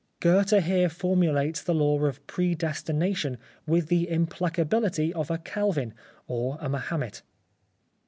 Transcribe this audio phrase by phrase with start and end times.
[0.19, 5.93] Goethe here formulates the law of predestination with the implacability of a Calvin
[6.27, 7.21] or a Mahomet.